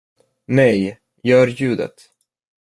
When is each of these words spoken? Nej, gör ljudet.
Nej, 0.45 0.97
gör 1.23 1.47
ljudet. 1.47 2.09